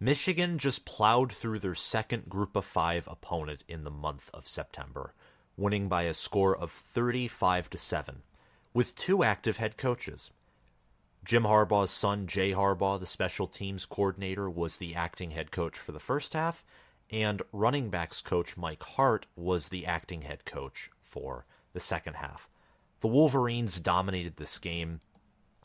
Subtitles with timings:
[0.00, 5.12] Michigan just plowed through their second group of five opponent in the month of September,
[5.56, 8.22] winning by a score of 35 to 7,
[8.72, 10.30] with two active head coaches.
[11.24, 15.90] Jim Harbaugh's son, Jay Harbaugh, the special teams coordinator, was the acting head coach for
[15.90, 16.62] the first half,
[17.10, 22.48] and running backs coach Mike Hart was the acting head coach for the second half.
[23.00, 25.00] The Wolverines dominated this game.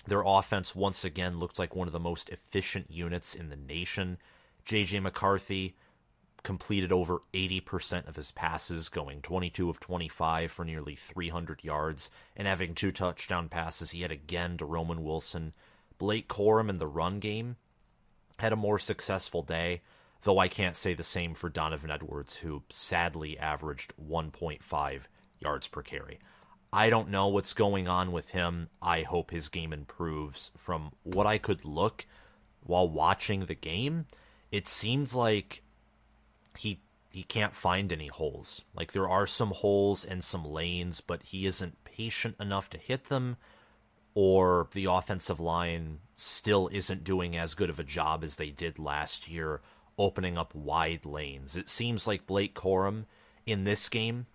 [0.06, 4.18] Their offense once again looked like one of the most efficient units in the nation.
[4.66, 5.76] JJ McCarthy
[6.44, 12.48] completed over 80% of his passes, going 22 of 25 for nearly 300 yards and
[12.48, 13.92] having two touchdown passes.
[13.92, 15.54] He had again to Roman Wilson.
[15.98, 17.56] Blake Corum in the run game
[18.40, 19.82] had a more successful day,
[20.24, 25.02] though I can't say the same for Donovan Edwards, who sadly averaged 1.5
[25.40, 26.20] yards per carry.
[26.74, 28.70] I don't know what's going on with him.
[28.82, 30.50] I hope his game improves.
[30.58, 32.08] From what I could look
[32.64, 34.08] while watching the game,
[34.52, 35.62] it seems like
[36.58, 36.80] he
[37.12, 38.66] he can't find any holes.
[38.76, 43.04] Like there are some holes and some lanes, but he isn't patient enough to hit
[43.04, 43.38] them
[44.16, 48.80] or the offensive line still isn't doing as good of a job as they did
[48.80, 49.62] last year
[50.00, 51.56] opening up wide lanes.
[51.56, 53.06] It seems like Blake Corum
[53.46, 54.26] in this game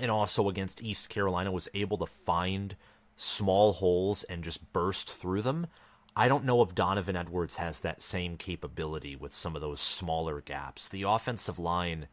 [0.00, 2.76] and also against East Carolina was able to find
[3.16, 5.66] small holes and just burst through them.
[6.14, 10.40] I don't know if Donovan Edwards has that same capability with some of those smaller
[10.40, 10.88] gaps.
[10.88, 12.08] The offensive line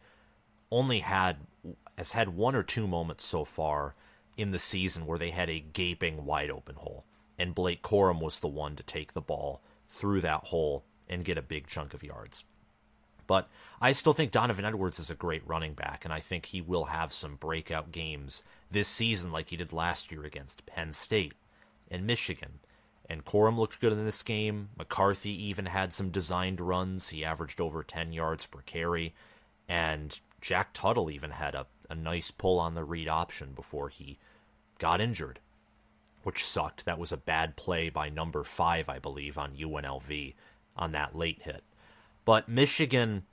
[0.71, 1.37] only had
[1.97, 3.95] has had one or two moments so far
[4.37, 7.05] in the season where they had a gaping wide open hole,
[7.37, 11.37] and Blake Corum was the one to take the ball through that hole and get
[11.37, 12.45] a big chunk of yards.
[13.29, 13.47] But
[13.79, 16.85] I still think Donovan Edwards is a great running back, and I think he will
[16.85, 18.41] have some breakout games
[18.71, 21.35] this season like he did last year against Penn State
[21.91, 22.53] and Michigan.
[23.07, 24.69] And Corum looked good in this game.
[24.75, 27.09] McCarthy even had some designed runs.
[27.09, 29.13] He averaged over 10 yards per carry.
[29.67, 34.17] And Jack Tuttle even had a, a nice pull on the read option before he
[34.79, 35.39] got injured,
[36.23, 36.85] which sucked.
[36.85, 40.33] That was a bad play by number five, I believe, on UNLV
[40.75, 41.63] on that late hit.
[42.29, 43.23] But Michigan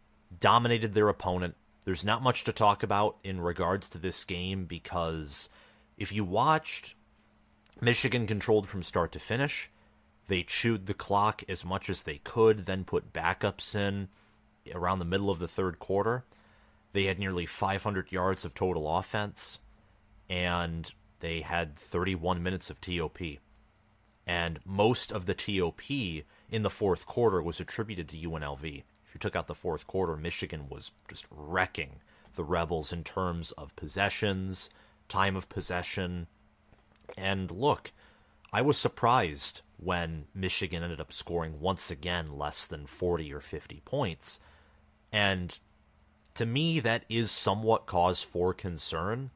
[0.41, 1.55] dominated their opponent.
[1.85, 5.51] There's not much to talk about in regards to this game because
[5.99, 6.95] if you watched,
[7.79, 9.71] Michigan controlled from start to finish.
[10.29, 14.09] They chewed the clock as much as they could, then put backups in
[14.75, 16.25] around the middle of the third quarter.
[16.95, 19.59] They had nearly 500 yards of total offense,
[20.31, 23.19] and they had 31 minutes of TOP.
[24.27, 28.65] And most of the TOP in the fourth quarter was attributed to UNLV.
[28.65, 32.01] If you took out the fourth quarter, Michigan was just wrecking
[32.35, 34.69] the Rebels in terms of possessions,
[35.09, 36.27] time of possession.
[37.17, 37.93] And look,
[38.53, 43.81] I was surprised when Michigan ended up scoring once again less than 40 or 50
[43.85, 44.41] points.
[45.13, 45.59] And
[46.35, 49.31] to me, that is somewhat cause for concern.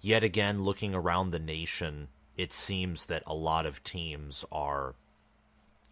[0.00, 2.08] Yet again, looking around the nation,
[2.40, 4.94] it seems that a lot of teams are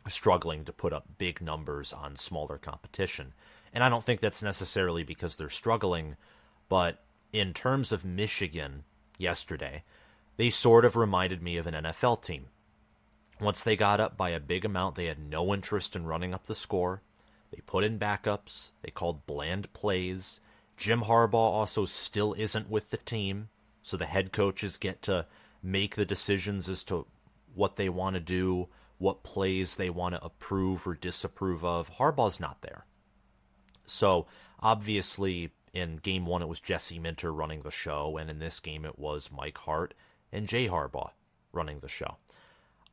[0.06, 3.34] struggling to put up big numbers on smaller competition.
[3.70, 6.16] And I don't think that's necessarily because they're struggling,
[6.70, 7.04] but
[7.34, 8.84] in terms of Michigan
[9.18, 9.84] yesterday,
[10.38, 12.46] they sort of reminded me of an NFL team.
[13.38, 16.46] Once they got up by a big amount, they had no interest in running up
[16.46, 17.02] the score.
[17.50, 20.40] They put in backups, they called bland plays.
[20.78, 23.50] Jim Harbaugh also still isn't with the team,
[23.82, 25.26] so the head coaches get to
[25.62, 27.06] make the decisions as to
[27.54, 31.92] what they want to do, what plays they want to approve or disapprove of.
[31.94, 32.84] Harbaugh's not there.
[33.86, 34.26] So
[34.60, 38.84] obviously, in game one, it was Jesse Minter running the show, and in this game,
[38.84, 39.94] it was Mike Hart
[40.32, 41.10] and Jay Harbaugh
[41.52, 42.16] running the show.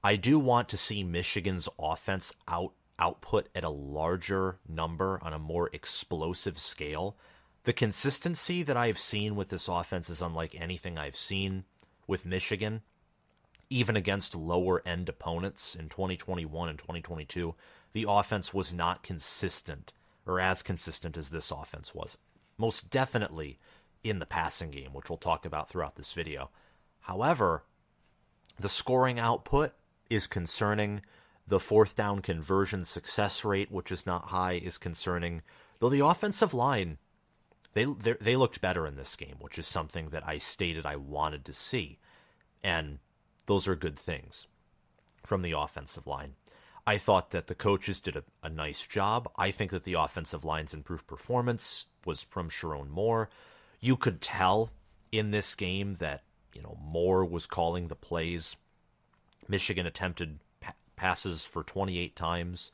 [0.04, 5.40] I do want to see Michigan's offense out output at a larger number on a
[5.40, 7.18] more explosive scale.
[7.66, 11.66] The consistency that I've seen with this offense is unlike anything I've seen
[12.08, 12.82] with Michigan
[13.70, 17.56] even against lower end opponents in 2021 and 2022,
[17.94, 19.94] the offense was not consistent
[20.26, 22.18] or as consistent as this offense was.
[22.58, 23.60] Most definitely
[24.04, 26.50] in the passing game, which we'll talk about throughout this video.
[27.02, 27.64] However,
[28.60, 29.74] the scoring output
[30.10, 31.02] is concerning.
[31.48, 35.42] The fourth down conversion success rate, which is not high, is concerning.
[35.80, 36.98] Though the offensive line,
[37.76, 37.86] they
[38.22, 41.54] they looked better in this game, which is something that I stated I wanted to
[41.54, 42.00] see.
[42.64, 43.00] And
[43.46, 44.48] those are good things
[45.24, 46.34] from the offensive line.
[46.88, 49.30] I thought that the coaches did a, a nice job.
[49.38, 53.30] I think that the offensive line's improved performance was from Sherrone Moore.
[53.82, 54.72] You could tell
[55.12, 56.24] in this game that,
[56.54, 58.56] you know, Moore was calling the plays.
[59.48, 62.72] Michigan attempted pa- passes for 28 times.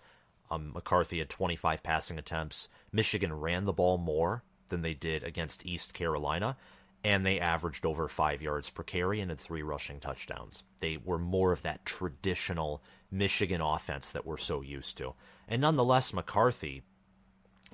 [0.51, 2.69] Um, McCarthy had 25 passing attempts.
[2.91, 6.57] Michigan ran the ball more than they did against East Carolina,
[7.03, 10.63] and they averaged over five yards per carry and had three rushing touchdowns.
[10.79, 12.81] They were more of that traditional
[13.11, 15.13] Michigan offense that we're so used to.
[15.47, 16.81] And nonetheless, McCarthy,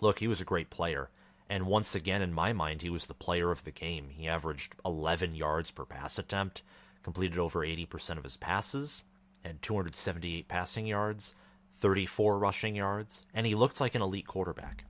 [0.02, 1.10] look, he was a great player.
[1.50, 4.10] And once again, in my mind, he was the player of the game.
[4.10, 6.64] He averaged 11 yards per pass attempt,
[7.04, 9.04] completed over 80% of his passes,
[9.46, 11.34] had 278 passing yards,
[11.76, 14.84] 34 rushing yards, and he looked like an elite quarterback.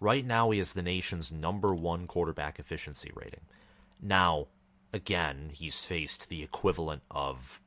[0.00, 3.42] Right now, he is the nation's number one quarterback efficiency rating.
[4.00, 4.48] Now,
[4.92, 7.60] again, he's faced the equivalent of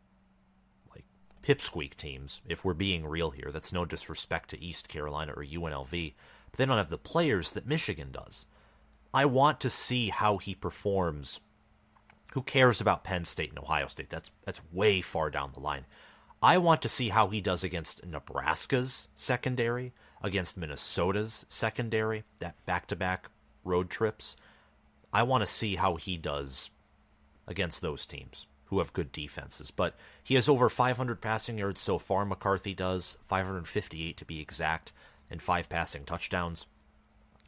[0.94, 1.06] like
[1.44, 3.52] pipsqueak teams, if we're being real here.
[3.52, 6.14] That's no disrespect to East Carolina or UNLV,
[6.52, 8.46] but they don't have the players that Michigan does.
[9.14, 11.40] I want to see how he performs.
[12.34, 14.10] Who cares about Penn State and Ohio State?
[14.12, 15.86] That's that's way far down the line.
[16.42, 22.88] I want to see how he does against Nebraska's secondary, against Minnesota's secondary, that back
[22.88, 23.30] to back
[23.66, 24.38] road trips.
[25.12, 26.72] I want to see how he does
[27.46, 29.72] against those teams who have good defenses.
[29.72, 34.94] But he has over 500 passing yards so far, McCarthy does, 558 to be exact,
[35.30, 36.68] and five passing touchdowns.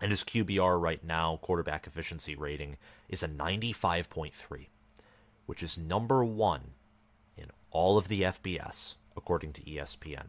[0.01, 2.77] And his QBR right now, quarterback efficiency rating,
[3.07, 4.67] is a 95.3,
[5.45, 6.71] which is number one
[7.71, 10.25] all of the FBS, according to ESPN.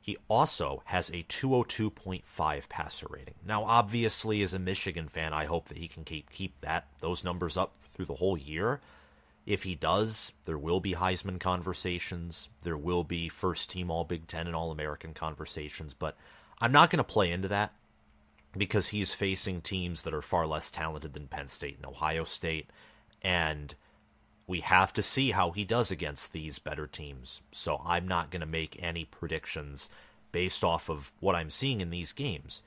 [0.00, 3.34] He also has a 202.5 passer rating.
[3.44, 7.24] Now, obviously, as a Michigan fan, I hope that he can keep keep that those
[7.24, 8.80] numbers up through the whole year.
[9.46, 12.48] If he does, there will be Heisman conversations.
[12.62, 15.94] There will be first team All Big Ten and All American conversations.
[15.94, 16.16] But
[16.60, 17.72] I'm not going to play into that
[18.56, 22.70] because he's facing teams that are far less talented than Penn State and Ohio State.
[23.22, 23.74] And
[24.46, 27.42] we have to see how he does against these better teams.
[27.52, 29.90] So I'm not going to make any predictions
[30.32, 32.62] based off of what I'm seeing in these games.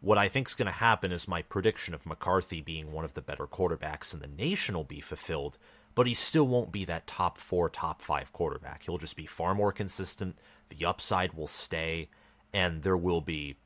[0.00, 3.14] What I think is going to happen is my prediction of McCarthy being one of
[3.14, 5.56] the better quarterbacks in the nation will be fulfilled,
[5.94, 8.82] but he still won't be that top four, top five quarterback.
[8.82, 10.36] He'll just be far more consistent.
[10.68, 12.10] The upside will stay,
[12.52, 13.56] and there will be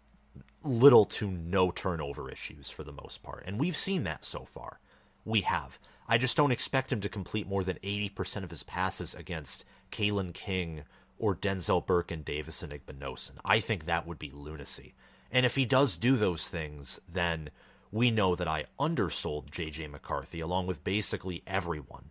[0.63, 3.43] little to no turnover issues for the most part.
[3.47, 4.79] And we've seen that so far.
[5.25, 5.79] We have.
[6.09, 10.33] I just don't expect him to complete more than 80% of his passes against Kalen
[10.33, 10.85] King
[11.19, 13.33] or Denzel Burke and Davison Igbinosun.
[13.45, 14.95] I think that would be lunacy.
[15.31, 17.51] And if he does do those things, then
[17.91, 22.11] we know that I undersold JJ McCarthy along with basically everyone.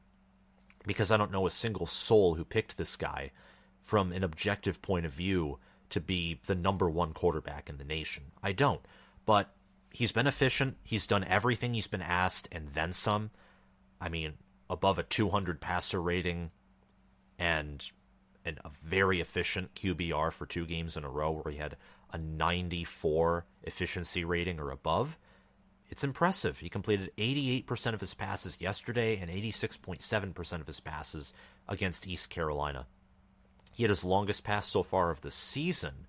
[0.86, 3.32] Because I don't know a single soul who picked this guy
[3.82, 5.60] from an objective point of view
[5.90, 8.26] to be the number one quarterback in the nation.
[8.44, 8.82] I don't.
[9.26, 9.54] But
[9.92, 10.78] he's been efficient.
[10.84, 13.32] He's done everything he's been asked and then some.
[14.00, 14.34] I mean,
[14.70, 16.52] above a 200 passer rating
[17.38, 17.92] and
[18.46, 21.76] and a very efficient QBR for two games in a row where he had
[22.14, 25.18] a 94 efficiency rating or above.
[25.90, 26.60] It's impressive.
[26.60, 31.34] He completed 88% of his passes yesterday and 86.7% of his passes
[31.68, 32.88] against East Carolina.
[33.74, 36.08] He had his longest pass so far of the season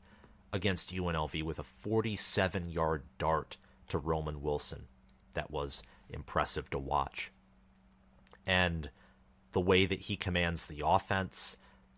[0.52, 3.56] against UNLV with a 47 yard dart
[3.88, 4.86] to Roman Wilson.
[5.32, 7.32] That was impressive to watch
[8.48, 8.90] and
[9.52, 11.56] the way that he commands the offense.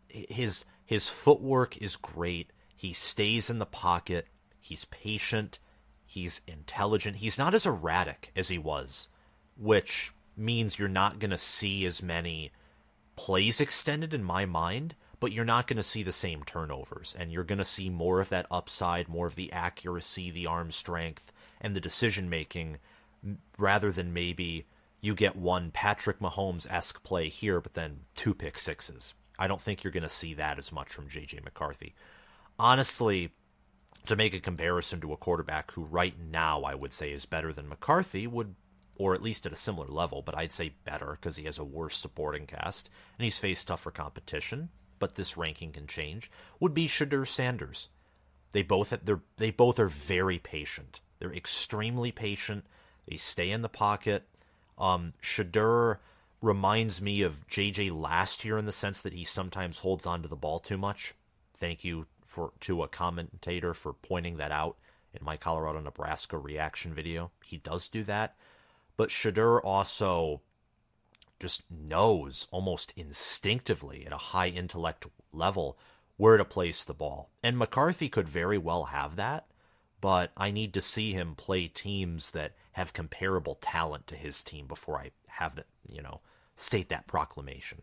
[0.09, 2.51] His his footwork is great.
[2.77, 4.27] He stays in the pocket.
[4.61, 5.61] He's patient.
[6.05, 7.19] He's intelligent.
[7.19, 9.07] He's not as erratic as he was,
[9.57, 12.51] which means you're not going to see as many
[13.15, 17.15] plays extended in my mind, but you're not going to see the same turnovers.
[17.17, 20.73] And you're going to see more of that upside, more of the accuracy, the arm
[20.73, 21.31] strength,
[21.61, 22.79] and the decision making
[23.57, 24.67] rather than maybe
[25.01, 29.15] you get one Patrick Mahomes esque play here, but then two pick sixes.
[29.39, 31.95] I don't think you're going to see that as much from JJ McCarthy.
[32.59, 33.31] Honestly,
[34.07, 37.53] to make a comparison to a quarterback who right now I would say is better
[37.53, 38.55] than McCarthy would
[38.97, 41.65] or at least at a similar level, but I'd say better because he has a
[41.65, 46.31] worse supporting cast and he's faced tougher competition, but this ranking can change,
[46.61, 47.89] would be Shedeur Sanders.
[48.53, 51.01] They both have, they're, they both are very patient.
[51.19, 52.67] They're extremely patient.
[53.09, 54.25] They stay in the pocket.
[54.81, 55.99] Um, Shedeur
[56.43, 60.29] reminds me of JJ last year in the sense that he sometimes holds on to
[60.29, 61.15] the ball too much.
[61.55, 64.77] Thank you for to a commentator for pointing that out
[65.13, 67.31] in my Colorado Nebraska reaction video.
[67.45, 68.37] He does do that,
[68.97, 70.41] but Shedeur also
[71.39, 75.77] just knows almost instinctively at a high intellect level
[76.17, 77.31] where to place the ball.
[77.43, 79.47] And McCarthy could very well have that,
[80.01, 84.67] but I need to see him play teams that have comparable talent to his team
[84.67, 86.21] before I have that, you know,
[86.57, 87.83] state that proclamation.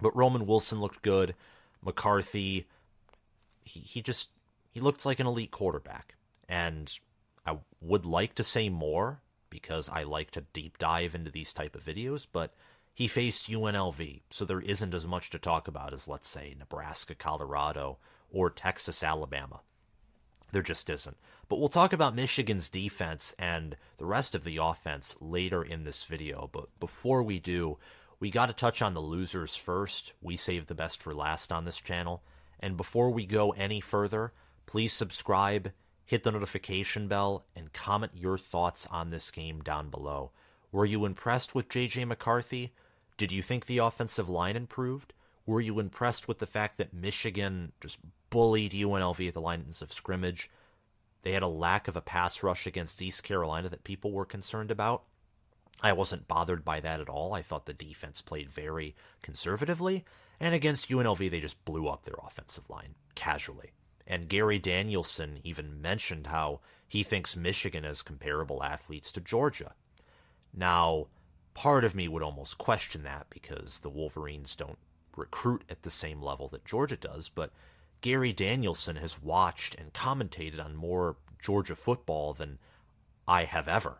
[0.00, 1.34] But Roman Wilson looked good.
[1.82, 2.66] McCarthy,
[3.64, 4.30] he, he just
[4.72, 6.14] he looked like an elite quarterback.
[6.48, 6.92] And
[7.46, 11.74] I would like to say more because I like to deep dive into these type
[11.74, 12.52] of videos, but
[12.92, 17.14] he faced UNLV, so there isn't as much to talk about as let's say Nebraska,
[17.14, 17.98] Colorado,
[18.30, 19.60] or Texas, Alabama.
[20.52, 21.16] There just isn't.
[21.48, 26.04] But we'll talk about Michigan's defense and the rest of the offense later in this
[26.04, 26.48] video.
[26.52, 27.78] But before we do,
[28.18, 30.12] we got to touch on the losers first.
[30.22, 32.22] We save the best for last on this channel.
[32.58, 34.32] And before we go any further,
[34.64, 35.72] please subscribe,
[36.04, 40.30] hit the notification bell, and comment your thoughts on this game down below.
[40.72, 42.72] Were you impressed with JJ McCarthy?
[43.18, 45.12] Did you think the offensive line improved?
[45.46, 47.98] Were you impressed with the fact that Michigan just
[48.30, 50.50] bullied UNLV at the lines of scrimmage?
[51.22, 54.70] They had a lack of a pass rush against East Carolina that people were concerned
[54.70, 55.04] about.
[55.80, 57.34] I wasn't bothered by that at all.
[57.34, 60.04] I thought the defense played very conservatively.
[60.40, 63.72] And against UNLV, they just blew up their offensive line casually.
[64.06, 69.74] And Gary Danielson even mentioned how he thinks Michigan has comparable athletes to Georgia.
[70.54, 71.06] Now,
[71.54, 74.78] part of me would almost question that because the Wolverines don't
[75.16, 77.52] recruit at the same level that Georgia does, but
[78.00, 82.58] Gary Danielson has watched and commentated on more Georgia football than
[83.26, 83.98] I have ever,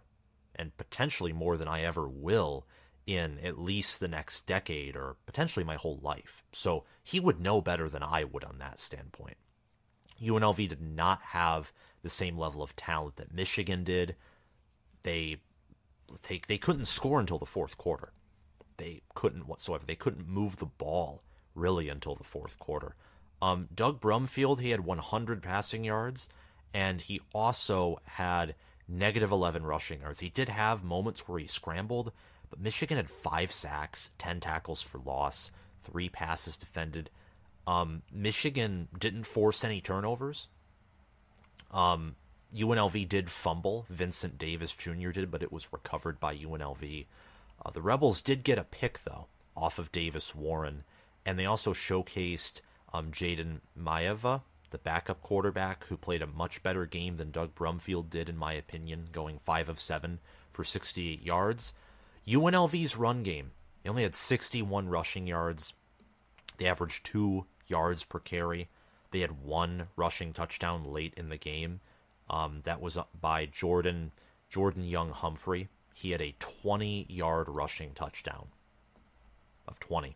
[0.55, 2.67] and potentially more than I ever will
[3.07, 6.43] in at least the next decade or potentially my whole life.
[6.53, 9.37] So he would know better than I would on that standpoint.
[10.21, 14.17] UNLV did not have the same level of talent that Michigan did.
[15.03, 15.39] They
[16.29, 18.13] they, they couldn't score until the fourth quarter.
[18.77, 19.85] They couldn't whatsoever.
[19.87, 21.23] They couldn't move the ball
[21.55, 22.95] really until the fourth quarter.
[23.41, 26.29] Um, Doug Brumfield, he had 100 passing yards,
[26.73, 28.55] and he also had
[28.89, 30.21] negative 11 rushing yards.
[30.21, 32.13] He did have moments where he scrambled,
[32.51, 35.51] but Michigan had five sacks, 10 tackles for loss,
[35.83, 37.11] three passes defended.
[37.67, 40.49] Um, Michigan didn't force any turnovers.
[41.73, 42.15] Um,
[42.55, 43.87] UNLV did fumble.
[43.91, 45.11] Vincent Davis Jr.
[45.11, 47.07] did, but it was recovered by UNLV.
[47.67, 50.85] Uh, the Rebels did get a pick, though, off of Davis Warren,
[51.25, 52.61] and they also showcased
[52.93, 58.09] um, Jayden Maiava, the backup quarterback, who played a much better game than Doug Brumfield
[58.09, 60.21] did, in my opinion, going 5 of 7
[60.53, 61.75] for 68 yards.
[62.25, 63.51] UNLV's run game,
[63.83, 65.75] they only had 61 rushing yards.
[66.59, 68.69] They averaged two yards per carry.
[69.11, 71.81] They had one rushing touchdown late in the game.
[72.31, 74.13] Um, that was by Jordan
[74.49, 75.69] Jordan Younge-Humphrey.
[75.97, 78.49] He had a 20 yard rushing touchdown
[79.67, 80.15] of 20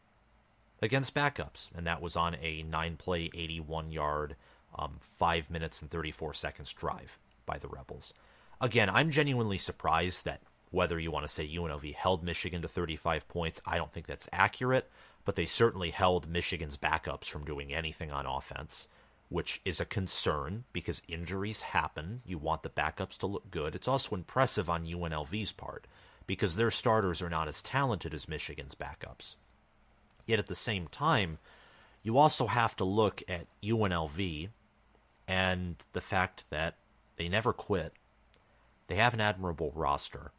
[0.83, 4.37] against backups, and that was on a nine play, 81 yard,
[4.75, 8.13] um, five minutes and 34 seconds drive by the Rebels.
[8.61, 13.27] Again, I'm genuinely surprised that whether you want to say UNLV held Michigan to 35
[13.27, 14.91] points, I don't think that's accurate,
[15.25, 18.87] but they certainly held Michigan's backups from doing anything on offense
[19.31, 22.21] which is a concern because injuries happen.
[22.27, 23.75] You want the backups to look good.
[23.77, 25.87] It's also impressive on UNLV's part
[26.27, 29.37] because their starters are not as talented as Michigan's backups.
[30.27, 31.39] Yet at the same time,
[32.03, 34.49] you also have to look at UNLV
[35.29, 36.75] and the fact that
[37.15, 37.93] they never quit.
[38.89, 40.33] They have an admirable roster,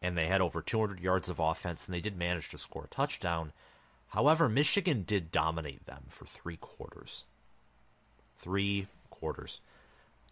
[0.00, 2.88] and they had over 200 yards of offense, and they did manage to score a
[2.88, 3.52] touchdown.
[4.08, 7.24] However, Michigan did dominate them for three quarters
[8.42, 9.60] three quarters.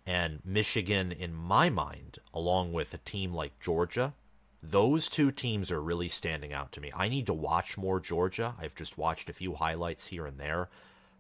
[0.07, 4.15] And Michigan, in my mind, along with a team like Georgia,
[4.63, 6.91] those two teams are really standing out to me.
[6.95, 8.55] I need to watch more Georgia.
[8.61, 10.69] I've just watched a few highlights here and there,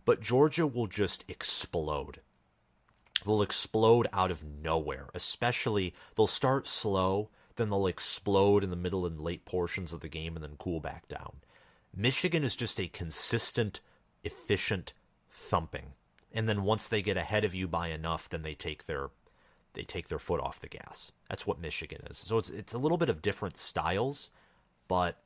[0.04, 2.20] but Georgia will just explode.
[3.24, 9.06] They'll explode out of nowhere, especially they'll start slow, then they'll explode in the middle
[9.06, 11.36] and late portions of the game and then cool back down.
[11.94, 13.80] Michigan is just a consistent,
[14.24, 14.92] efficient
[15.28, 15.92] thumping
[16.32, 19.10] and then once they get ahead of you by enough, then they take their
[19.74, 21.12] they take their foot off the gas.
[21.28, 22.18] That's what Michigan is.
[22.18, 24.30] So it's it's a little bit of different styles,
[24.88, 25.18] but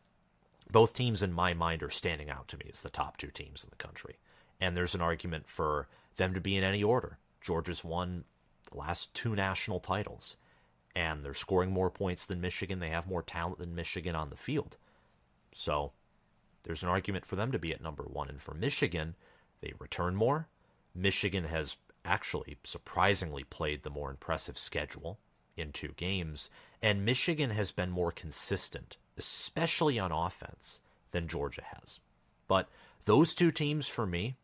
[0.71, 3.65] both teams in my mind are standing out to me as the top two teams
[3.65, 4.17] in the country.
[4.61, 7.19] And there's an argument for them to be in any order.
[7.41, 8.25] Georgia's won
[8.71, 10.37] the last two national titles,
[10.97, 12.79] and they're scoring more points than Michigan.
[12.79, 14.77] They have more talent than Michigan on the field.
[15.53, 15.93] So
[16.63, 18.29] there's an argument for them to be at number one.
[18.29, 19.15] And for Michigan,
[19.61, 20.49] they return more,
[20.95, 25.19] Michigan has actually surprisingly played the more impressive schedule
[25.57, 26.51] in two games,
[26.83, 30.81] and Michigan has been more consistent, especially on offense,
[31.13, 32.01] than Georgia has.
[32.49, 32.69] But
[33.05, 34.37] those two teams, for me,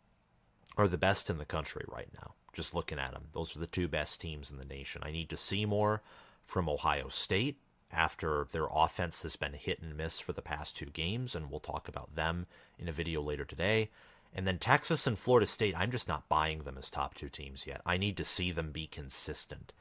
[0.76, 2.35] are the best in the country right now.
[2.52, 5.02] Just looking at them, those are the two best teams in the nation.
[5.04, 6.02] I need to see more
[6.47, 7.59] from Ohio State
[7.92, 11.61] after their offense has been hit and miss for the past two games, and we'll
[11.61, 12.47] talk about them
[12.78, 13.90] in a video later today.
[14.34, 17.66] And then Texas and Florida State, I'm just not buying them as top two teams
[17.66, 17.80] yet.
[17.84, 19.72] I need to see them be consistent.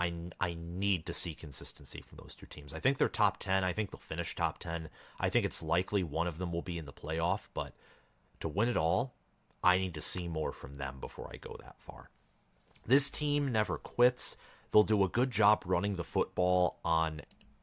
[0.00, 2.74] I, I need to see consistency from those two teams.
[2.74, 3.62] I think they're top 10.
[3.62, 4.88] I think they'll finish top 10.
[5.20, 7.74] I think it's likely one of them will be in the playoff, but
[8.40, 9.14] to win it all,
[9.62, 12.10] I need to see more from them before I go that far.
[12.86, 14.36] This team never quits.
[14.70, 17.22] They'll do a good job running the football on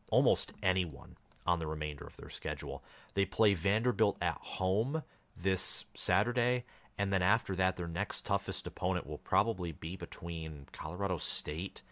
[0.09, 2.83] almost anyone on the remainder of their schedule.
[3.13, 5.03] They play Vanderbilt at home
[5.41, 6.65] this Saturday,
[6.97, 11.83] and then after that, their next toughest opponent will probably be between Colorado State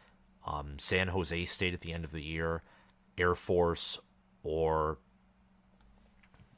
[0.46, 2.64] um, San Jose State at the end of the year,
[3.18, 4.00] Air Force,
[4.44, 4.98] or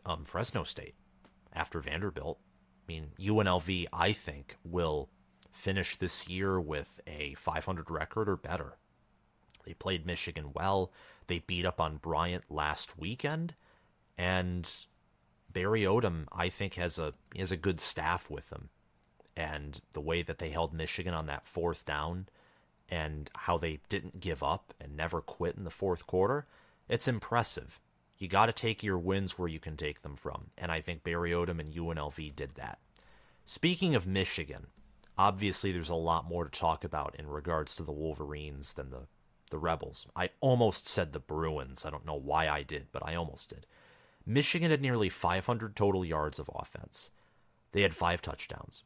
[0.06, 0.96] um, Fresno State
[1.54, 2.40] after Vanderbilt.
[2.42, 5.10] I mean, UNLV, I think, will
[5.52, 8.78] finish this year with a 500 record or better.
[9.66, 10.92] They played Michigan well.
[11.28, 13.56] They beat up on Bryant last weekend,
[14.18, 14.70] and
[15.54, 18.70] Barry Odom, I think, has a has a good staff with him,
[19.36, 22.28] and the way that they held Michigan on that fourth down
[22.90, 26.46] and how they didn't give up and never quit in the fourth quarter,
[26.90, 27.80] it's impressive.
[28.18, 31.04] You got to take your wins where you can take them from, and I think
[31.04, 32.80] Barry Odom and UNLV did that.
[33.46, 34.68] Speaking of Michigan,
[35.18, 39.08] obviously there's a lot more to talk about in regards to the Wolverines than the
[39.52, 40.08] the Rebels.
[40.16, 41.86] I almost said the Bruins.
[41.86, 43.68] I don't know why I did, but I almost did.
[44.26, 47.12] Michigan had nearly 500 total yards of offense.
[47.72, 48.84] They had five touchdowns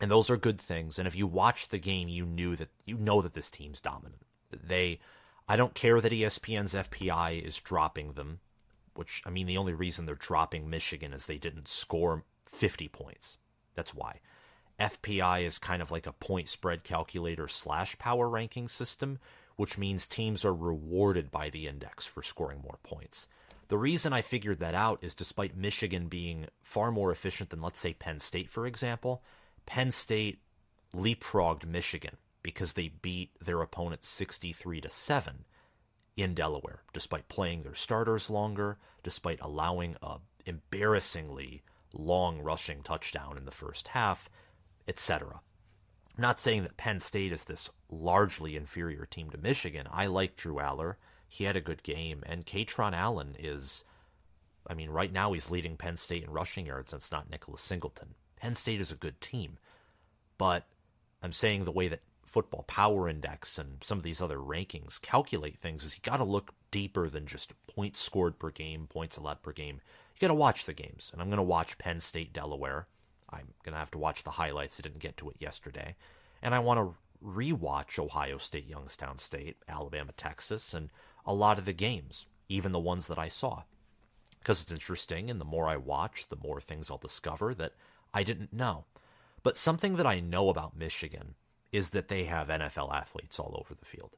[0.00, 0.98] and those are good things.
[0.98, 4.22] And if you watch the game, you knew that you know that this team's dominant.
[4.50, 5.00] They,
[5.48, 8.40] I don't care that ESPN's FPI is dropping them,
[8.94, 13.38] which I mean the only reason they're dropping Michigan is they didn't score 50 points.
[13.74, 14.20] That's why.
[14.80, 19.18] FPI is kind of like a point spread calculator slash power ranking system,
[19.56, 23.28] which means teams are rewarded by the index for scoring more points.
[23.68, 27.78] The reason I figured that out is despite Michigan being far more efficient than, let's
[27.80, 29.22] say, Penn State, for example,
[29.66, 30.40] Penn State
[30.94, 35.44] leapfrogged Michigan because they beat their opponent 63 to 7
[36.16, 41.62] in Delaware despite playing their starters longer, despite allowing a embarrassingly
[41.92, 44.28] long rushing touchdown in the first half,
[44.86, 45.40] etc.
[46.16, 49.86] I'm not saying that Penn State is this largely inferior team to Michigan.
[49.90, 50.96] I like Drew Allar.
[51.34, 53.82] He had a good game, and Kaytron Allen is,
[54.68, 57.60] I mean, right now he's leading Penn State in rushing yards, and it's not Nicholas
[57.60, 58.14] Singleton.
[58.36, 59.58] Penn State is a good team.
[60.38, 60.68] But
[61.22, 65.58] I'm saying the way that Football Power Index and some of these other rankings calculate
[65.58, 69.42] things is you got to look deeper than just points scored per game, points allowed
[69.42, 69.80] per game.
[70.14, 71.10] You got to watch the games.
[71.12, 72.86] And I'm going to watch Penn State, Delaware.
[73.28, 74.78] I'm going to have to watch the highlights.
[74.78, 75.96] I didn't get to it yesterday.
[76.42, 76.94] And I want to
[77.24, 80.90] rewatch Ohio State, Youngstown State, Alabama, Texas, and
[81.26, 83.62] a lot of the games, even the ones that I saw.
[84.38, 87.72] Because it's interesting, and the more I watch, the more things I'll discover that
[88.12, 88.84] I didn't know.
[89.42, 91.34] But something that I know about Michigan
[91.72, 94.16] is that they have NFL athletes all over the field.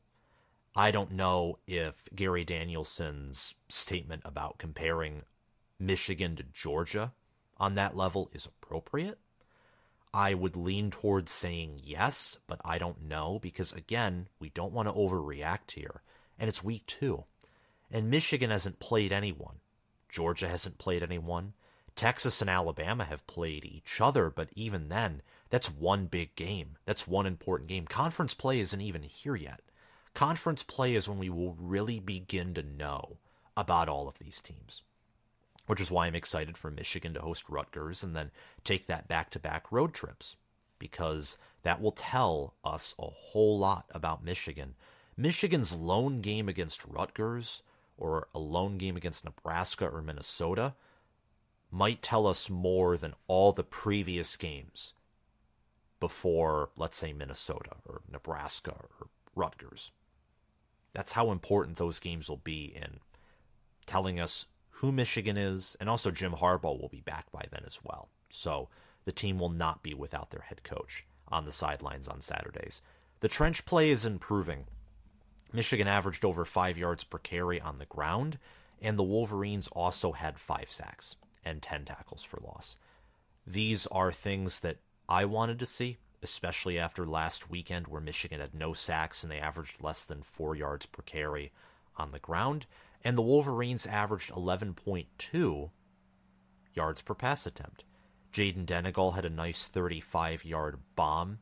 [0.75, 5.23] I don't know if Gary Danielson's statement about comparing
[5.79, 7.13] Michigan to Georgia
[7.57, 9.19] on that level is appropriate.
[10.13, 14.89] I would lean towards saying yes, but I don't know because, again, we don't want
[14.89, 16.03] to overreact here.
[16.39, 17.25] And it's week two.
[17.91, 19.57] And Michigan hasn't played anyone.
[20.09, 21.55] Georgia hasn't played anyone.
[21.95, 26.77] Texas and Alabama have played each other, but even then, that's one big game.
[26.85, 27.87] That's one important game.
[27.87, 29.61] Conference play isn't even here yet.
[30.13, 33.19] Conference play is when we will really begin to know
[33.57, 34.83] about all of these teams,
[35.67, 38.31] which is why I'm excited for Michigan to host Rutgers and then
[38.65, 40.37] take that back to back road trips
[40.79, 44.75] because that will tell us a whole lot about Michigan.
[45.17, 47.63] Michigan's lone game against Rutgers
[47.97, 50.75] or a lone game against Nebraska or Minnesota
[51.71, 54.95] might tell us more than all the previous games
[56.01, 59.91] before, let's say, Minnesota or Nebraska or Rutgers.
[60.93, 63.01] That's how important those games will be in
[63.87, 67.81] telling us who Michigan is, and also Jim Harbaugh will be back by then as
[67.83, 68.09] well.
[68.29, 68.69] So
[69.07, 72.83] the team will not be without their head coach on the sidelines on Saturdays.
[73.21, 74.67] The trench play is improving.
[75.57, 78.39] Michigan averaged over five yards per carry on the ground,
[78.81, 82.77] and the Wolverines also had five sacks and 10 tackles for loss.
[83.47, 84.77] These are things that
[85.09, 89.39] I wanted to see, especially after last weekend where Michigan had no sacks and they
[89.39, 91.53] averaged less than four yards per carry
[91.97, 92.67] on the ground.
[93.03, 95.71] And the Wolverines averaged 11.2
[96.75, 97.85] yards per pass attempt.
[98.31, 101.39] Jayden Denegal had a nice 35 yard bomb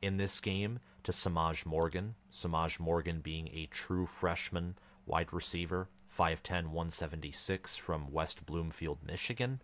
[0.00, 2.14] in this game to Semaj Morgan.
[2.30, 9.60] Semaj Morgan being a true freshman wide receiver 5'10, 176 from West Bloomfield, Michigan.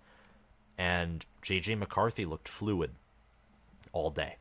[0.78, 2.92] And JJ McCarthy looked fluid
[3.92, 4.36] all day.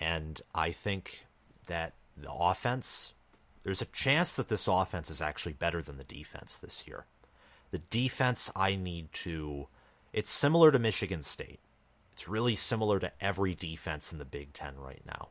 [0.00, 1.26] And I think
[1.68, 3.14] that the offense,
[3.62, 7.06] there's a chance that this offense is actually better than the defense this year.
[7.70, 9.68] The defense, I need to,
[10.12, 11.60] it's similar to Michigan State.
[12.12, 15.28] It's really similar to every defense in the Big Ten right now,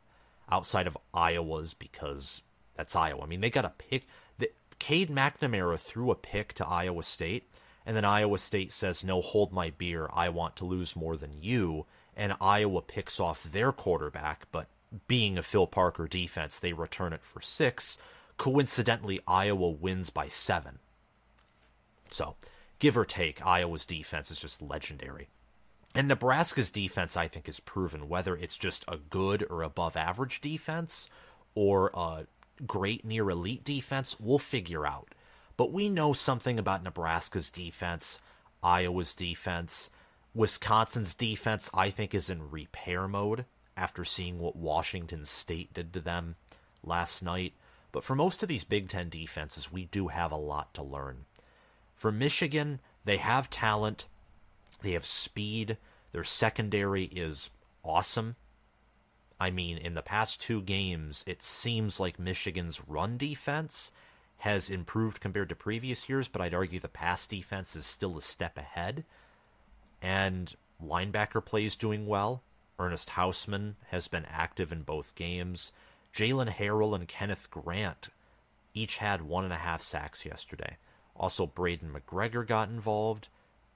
[0.49, 2.41] outside of Iowa's because
[2.75, 3.23] that's Iowa.
[3.23, 4.07] I mean, they got a pick.
[4.37, 7.49] The, Cade McNamara threw a pick to Iowa State,
[7.85, 10.09] and then Iowa State says, No, hold my beer.
[10.13, 11.85] I want to lose more than you.
[12.15, 14.67] And Iowa picks off their quarterback, but
[15.07, 17.97] being a Phil Parker defense, they return it for six.
[18.37, 20.79] Coincidentally, Iowa wins by seven.
[22.09, 22.35] So,
[22.79, 25.29] give or take, Iowa's defense is just legendary.
[25.95, 30.41] And Nebraska's defense, I think, is proven whether it's just a good or above average
[30.41, 31.09] defense
[31.55, 32.27] or a
[32.67, 35.15] great near elite defense, we'll figure out.
[35.55, 38.19] But we know something about Nebraska's defense,
[38.61, 39.89] Iowa's defense.
[40.33, 43.45] Wisconsin's defense, I think, is in repair mode
[43.77, 46.35] after seeing what Washington State did to them
[46.83, 47.53] last night.
[47.93, 51.23] But for most of these Big Ten defenses, we do have a lot to learn.
[51.95, 54.07] For Michigan, they have talent,
[54.85, 55.77] they have speed,
[56.11, 57.49] their secondary is
[57.83, 58.35] awesome.
[59.39, 63.91] I mean, in the past two games, it seems like Michigan's run defense
[64.37, 68.21] has improved compared to previous years, but I'd argue the pass defense is still a
[68.21, 69.03] step ahead.
[70.01, 72.43] And linebacker plays doing well.
[72.77, 75.71] Ernest Hausmann has been active in both games.
[76.13, 78.09] Jaylen Harrell and Kenneth Grant
[78.73, 80.77] each had one and a half sacks yesterday.
[81.15, 83.29] Also, Braiden McGregor got involved.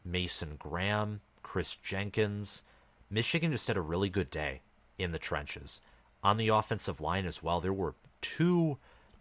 [0.04, 2.64] Mason Graham, Chris Jenkins.
[3.10, 4.62] Michigan just had a really good day
[4.98, 5.82] in the trenches.
[6.24, 8.78] On the offensive line as well, there were two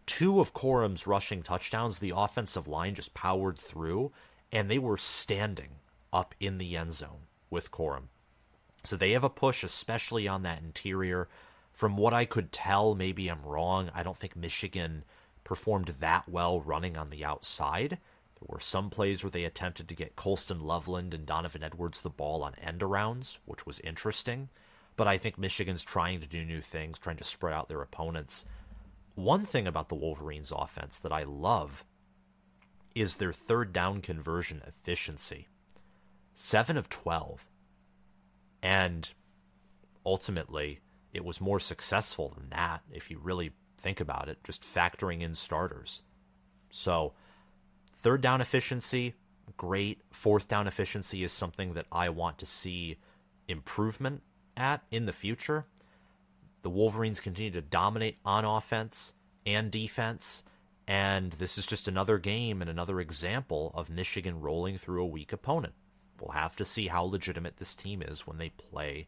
[0.07, 1.99] two of Corum's rushing touchdowns.
[1.99, 4.11] The offensive line just powered through,
[4.51, 5.69] and they were standing
[6.13, 8.05] up in the end zone with Corum.
[8.85, 11.29] So they have a push, especially on that interior.
[11.73, 13.91] From what I could tell, maybe I'm wrong.
[13.95, 15.05] I don't think Michigan
[15.45, 17.99] performed that well running on the outside.
[18.41, 22.11] There were some plays where they attempted to get Colston Loveland and Donovan Edwards the
[22.11, 24.49] ball on end arounds, which was interesting.
[24.97, 28.47] But I think Michigan's trying to do new things, trying to spread out their opponents.
[29.15, 31.85] One thing about the Wolverines offense that I love
[32.95, 35.49] is their third down conversion efficiency.
[36.35, 37.47] 7 of 12.
[38.63, 39.13] And
[40.05, 40.81] ultimately,
[41.13, 45.35] it was more successful than that if you really think about it, just factoring in
[45.35, 46.03] starters.
[46.71, 47.15] So,
[47.99, 49.15] third down efficiency,
[49.57, 50.01] great.
[50.11, 52.97] Fourth down efficiency is something that I want to see
[53.47, 54.23] improvement
[54.57, 55.67] at in the future.
[56.63, 59.13] The Wolverines continue to dominate on offense
[59.47, 60.43] and defense.
[60.87, 65.33] And this is just another game and another example of Michigan rolling through a weak
[65.33, 65.75] opponent.
[66.21, 69.07] We'll have to see how legitimate this team is when they play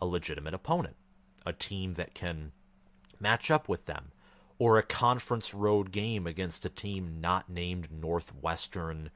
[0.00, 0.96] a legitimate opponent,
[1.46, 2.52] a team that can
[3.18, 4.12] match up with them,
[4.62, 9.10] or a conference road game against a team not named Northwestern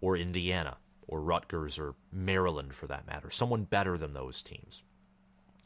[0.00, 0.76] or Indiana
[1.08, 4.84] or Rutgers or Maryland for that matter, someone better than those teams.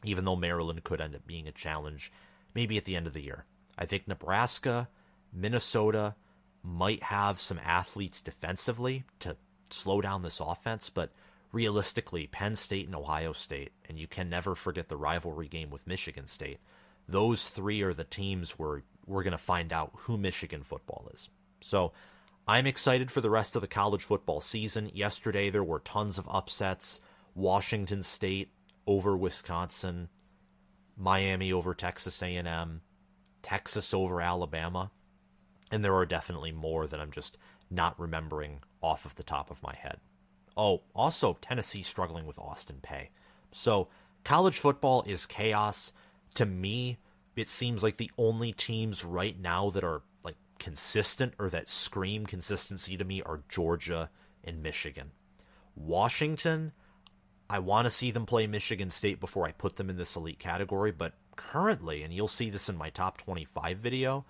[0.03, 2.11] Even though Maryland could end up being a challenge
[2.55, 3.45] maybe at the end of the year.
[3.77, 4.89] I think Nebraska,
[5.31, 6.15] Minnesota
[6.63, 9.37] might have some athletes defensively to
[9.69, 11.11] slow down this offense, but
[11.51, 15.85] realistically, Penn State and Ohio State, and you can never forget the rivalry game with
[15.85, 16.57] Michigan State.
[17.07, 21.29] Those three are the teams where we're going to find out who Michigan football is.
[21.61, 21.93] So
[22.47, 24.91] I'm excited for the rest of the college football season.
[24.93, 27.01] Yesterday there were tons of upsets.
[27.33, 28.51] Washington State
[28.87, 30.09] over Wisconsin,
[30.95, 32.81] Miami over Texas A&M,
[33.41, 34.91] Texas over Alabama,
[35.71, 37.37] and there are definitely more that I'm just
[37.69, 39.99] not remembering off of the top of my head.
[40.55, 43.09] Oh, also Tennessee struggling with Austin Peay.
[43.51, 43.89] So,
[44.23, 45.91] college football is chaos.
[46.35, 46.97] To me,
[47.35, 52.25] it seems like the only teams right now that are like consistent or that scream
[52.25, 54.09] consistency to me are Georgia
[54.43, 55.11] and Michigan.
[55.75, 56.71] Washington,
[57.49, 60.39] I want to see them play Michigan State before I put them in this elite
[60.39, 64.25] category, but currently, and you'll see this in my top 25 video,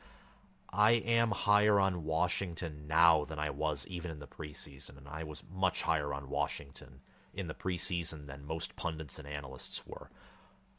[0.74, 5.24] I am higher on Washington now than I was even in the preseason, and I
[5.24, 7.00] was much higher on Washington
[7.34, 10.10] in the preseason than most pundits and analysts were.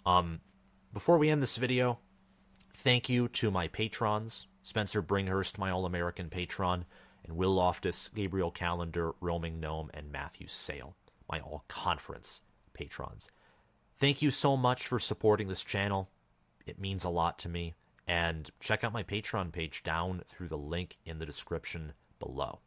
[0.04, 0.40] Um,
[0.92, 1.98] before we end this video,
[2.76, 6.86] thank you to my patrons Spencer Bringhurst, my All American patron,
[7.24, 10.96] and Will Loftus, Gabriel Calendar, Roaming Gnome, and Matthew Sale,
[11.30, 12.40] my All Conference
[12.74, 13.30] patrons.
[14.00, 16.10] Thank you so much for supporting this channel.
[16.66, 17.74] It means a lot to me.
[18.08, 22.58] And check out my Patreon page down through the link in the description below.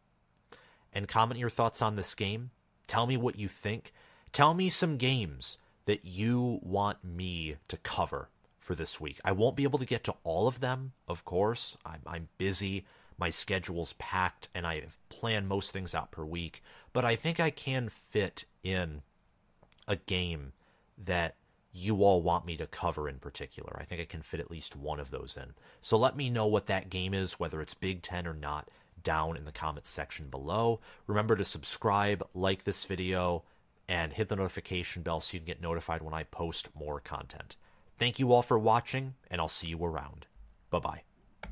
[0.94, 2.52] And comment your thoughts on this game.
[2.88, 3.92] Tell me what you think.
[4.32, 8.30] Tell me some games that you want me to cover
[8.70, 9.20] for this week.
[9.26, 11.76] I won't be able to get to all of them, of course.
[11.84, 12.86] I'm, I'm busy.
[13.18, 16.62] My schedule's packed, and I plan most things out per week.
[16.94, 19.02] But I think I can fit in
[19.88, 20.54] a game
[21.04, 21.34] that
[21.74, 23.76] you all want me to cover in particular.
[23.82, 25.56] I think I can fit at least one of those in.
[25.82, 28.70] So let me know what that game is, whether it's Big Ten or not,
[29.04, 30.80] down in the comments section below.
[31.08, 33.42] Remember to subscribe, like this video,
[33.88, 37.56] and hit the notification bell so you can get notified when I post more content.
[38.00, 40.26] Thank you all for watching, and I'll see you around.
[40.70, 41.09] Bye bye.